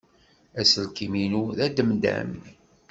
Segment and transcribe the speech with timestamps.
[0.59, 2.31] Aselkim-inu d ademdam.